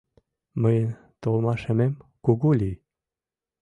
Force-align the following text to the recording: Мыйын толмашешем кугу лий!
Мыйын 0.61 0.91
толмашешем 1.21 1.93
кугу 2.25 2.49
лий! 2.59 2.77